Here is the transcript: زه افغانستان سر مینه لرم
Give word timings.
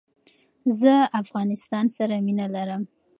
زه 0.79 0.93
افغانستان 1.21 1.85
سر 1.95 2.09
مینه 2.25 2.47
لرم 2.55 2.83